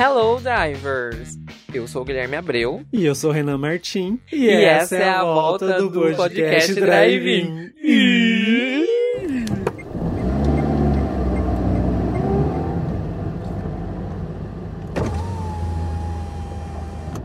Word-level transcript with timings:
Hello, 0.00 0.38
divers! 0.38 1.36
Eu 1.74 1.88
sou 1.88 2.02
o 2.02 2.04
Guilherme 2.04 2.36
Abreu. 2.36 2.86
E 2.92 3.04
eu 3.04 3.16
sou 3.16 3.30
o 3.30 3.32
Renan 3.32 3.58
Martim. 3.58 4.20
E, 4.30 4.44
e 4.44 4.64
essa, 4.64 4.96
é 4.96 5.08
a 5.08 5.24
volta 5.24 5.76
do, 5.76 5.90
do 5.90 6.00
podcast, 6.14 6.72
podcast 6.72 6.74
Drive-In. 6.74 7.72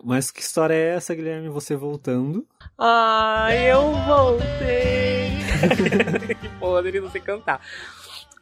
Mas 0.04 0.32
que 0.32 0.41
história 0.41 0.74
é 0.74 0.96
essa, 0.96 1.13
Guilherme? 1.13 1.49
Você 1.49 1.76
voltando? 1.76 2.44
Ai, 2.76 3.71
eu 3.71 3.94
voltei! 4.08 5.30
que 6.41 6.49
podre, 6.58 6.99
não 6.99 7.12
sei 7.12 7.21
cantar. 7.21 7.62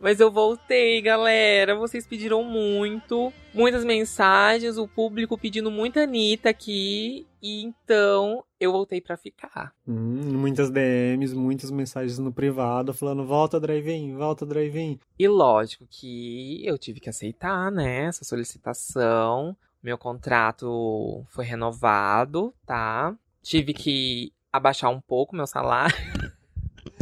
Mas 0.02 0.20
eu 0.20 0.32
voltei, 0.32 1.00
galera. 1.00 1.76
Vocês 1.76 2.08
pediram 2.08 2.44
muito, 2.44 3.32
muitas 3.54 3.86
mensagens, 3.86 4.78
o 4.78 4.88
público 4.88 5.38
pedindo 5.38 5.70
muita 5.70 6.02
Anitta 6.02 6.50
aqui. 6.50 7.28
E 7.40 7.64
então 7.64 8.44
eu 8.60 8.72
voltei 8.72 9.00
para 9.00 9.16
ficar. 9.16 9.74
Hum, 9.88 10.38
muitas 10.40 10.72
DMs, 10.72 11.36
muitas 11.36 11.70
mensagens 11.70 12.18
no 12.18 12.34
privado 12.34 12.96
falando: 12.96 13.26
volta 13.26 13.60
drive-in, 13.60 14.16
volta 14.16 14.44
drive-in. 14.44 15.00
E 15.20 15.28
lógico 15.28 15.86
que 15.88 16.66
eu 16.66 16.80
tive 16.80 17.00
que 17.00 17.10
aceitar, 17.10 17.72
né, 17.72 18.06
essa 18.06 18.26
solicitação. 18.26 19.56
Meu 19.84 19.98
contrato 19.98 21.24
foi 21.30 21.46
renovado, 21.46 22.54
tá? 22.66 23.16
Tive 23.44 23.74
que 23.74 24.32
abaixar 24.52 24.92
um 24.92 25.00
pouco 25.00 25.36
meu 25.36 25.48
salário. 25.48 25.96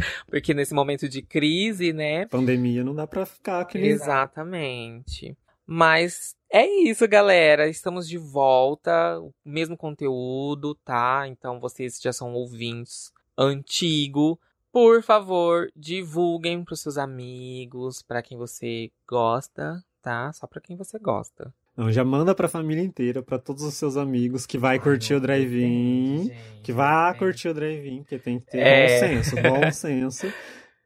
Porque 0.26 0.54
nesse 0.54 0.74
momento 0.74 1.08
de 1.08 1.22
crise, 1.22 1.92
né? 1.92 2.26
Pandemia 2.26 2.84
não 2.84 2.94
dá 2.94 3.06
pra 3.06 3.26
ficar 3.26 3.60
aqui. 3.60 3.78
Exatamente. 3.78 5.36
Mas 5.66 6.34
é 6.50 6.66
isso, 6.66 7.06
galera. 7.06 7.68
Estamos 7.68 8.08
de 8.08 8.18
volta. 8.18 9.20
O 9.20 9.32
mesmo 9.44 9.76
conteúdo, 9.76 10.74
tá? 10.74 11.24
Então 11.28 11.60
vocês 11.60 12.00
já 12.00 12.12
são 12.12 12.32
ouvintes 12.32 13.12
antigo. 13.38 14.38
Por 14.72 15.02
favor, 15.02 15.70
divulguem 15.74 16.64
para 16.64 16.76
seus 16.76 16.96
amigos, 16.96 18.02
para 18.02 18.22
quem 18.22 18.38
você 18.38 18.90
gosta, 19.06 19.84
tá? 20.00 20.32
Só 20.32 20.46
para 20.46 20.60
quem 20.60 20.76
você 20.76 20.98
gosta. 20.98 21.52
Não, 21.80 21.90
já 21.90 22.04
manda 22.04 22.34
pra 22.34 22.46
família 22.46 22.84
inteira, 22.84 23.22
para 23.22 23.38
todos 23.38 23.62
os 23.62 23.72
seus 23.72 23.96
amigos 23.96 24.44
que 24.44 24.58
vai 24.58 24.76
Ai, 24.76 24.78
curtir 24.78 25.14
o 25.14 25.20
drive-in, 25.20 26.30
que 26.62 26.74
vai 26.74 27.16
curtir 27.16 27.48
o 27.48 27.54
drive-in, 27.54 28.02
porque 28.02 28.18
tem 28.18 28.38
que 28.38 28.50
ter 28.50 28.58
é... 28.58 28.82
bom 28.82 28.98
senso, 29.00 29.36
bom 29.36 29.72
senso. 29.72 30.32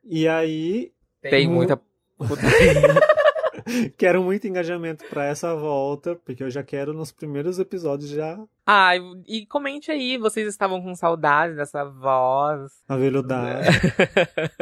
E 0.05 0.29
aí 0.29 0.93
tem 1.21 1.49
muita 1.49 1.81
quero 3.99 4.23
muito 4.23 4.47
engajamento 4.47 5.05
para 5.11 5.25
essa 5.25 5.53
volta, 5.57 6.15
porque 6.15 6.45
eu 6.45 6.51
já 6.51 6.63
quero 6.63 6.95
nos 6.95 7.11
primeiros 7.11 7.59
episódios 7.59 8.11
já. 8.11 8.39
Ah, 8.65 8.93
e 9.27 9.45
comente 9.47 9.91
aí, 9.91 10.17
vocês 10.17 10.47
estavam 10.47 10.81
com 10.81 10.95
saudade 10.95 11.57
dessa 11.57 11.85
voz. 11.85 12.71
Aveludada. 12.89 13.63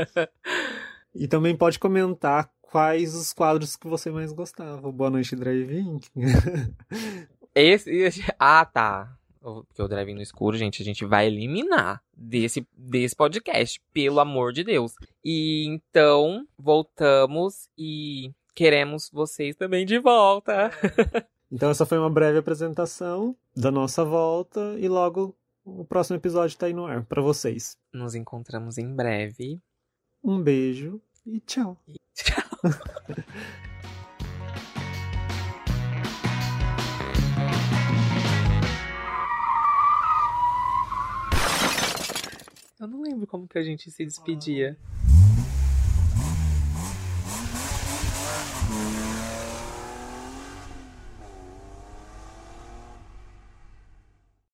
e 1.14 1.28
também 1.28 1.54
pode 1.54 1.78
comentar 1.78 2.50
quais 2.72 3.14
os 3.14 3.34
quadros 3.34 3.76
que 3.76 3.86
você 3.86 4.10
mais 4.10 4.32
gostava. 4.32 4.90
Boa 4.90 5.10
Noite 5.10 5.36
Drive-In. 5.36 6.00
esse, 7.54 7.90
esse, 7.90 8.24
ah, 8.38 8.64
tá. 8.64 9.14
Porque 9.38 9.82
o 9.82 9.86
Drive-In 9.86 10.14
no 10.14 10.22
escuro, 10.22 10.56
gente, 10.56 10.80
a 10.80 10.84
gente 10.84 11.04
vai 11.04 11.26
eliminar 11.26 12.02
desse, 12.16 12.66
desse 12.74 13.14
podcast, 13.14 13.78
pelo 13.92 14.20
amor 14.20 14.54
de 14.54 14.64
Deus. 14.64 14.94
E 15.22 15.66
então, 15.66 16.46
voltamos 16.58 17.68
e 17.76 18.32
queremos 18.54 19.10
vocês 19.12 19.54
também 19.54 19.84
de 19.84 19.98
volta. 19.98 20.70
então, 21.52 21.68
essa 21.68 21.84
foi 21.84 21.98
uma 21.98 22.08
breve 22.08 22.38
apresentação 22.38 23.36
da 23.54 23.70
nossa 23.70 24.02
volta 24.02 24.76
e 24.78 24.88
logo 24.88 25.36
o 25.62 25.84
próximo 25.84 26.16
episódio 26.16 26.56
tá 26.56 26.64
aí 26.64 26.72
no 26.72 26.86
ar 26.86 27.04
para 27.04 27.20
vocês. 27.20 27.76
Nos 27.92 28.14
encontramos 28.14 28.78
em 28.78 28.94
breve. 28.94 29.60
Um 30.24 30.40
beijo 30.40 31.02
e 31.26 31.38
tchau. 31.40 31.76
E 31.86 32.00
tchau. 32.14 32.51
Eu 32.64 32.70
não 42.86 43.02
lembro 43.02 43.26
como 43.26 43.48
que 43.48 43.58
a 43.58 43.62
gente 43.64 43.90
se 43.90 44.04
despedia. 44.04 44.76